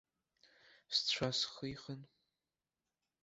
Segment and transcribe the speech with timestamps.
[0.95, 2.01] Сцәа схихын.